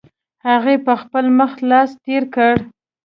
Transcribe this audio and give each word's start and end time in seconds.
هغې 0.47 0.75
په 0.85 0.93
خپل 1.01 1.25
مخ 1.39 1.51
لاس 1.69 1.89
تېر 2.05 2.23
کړ. 2.35 2.55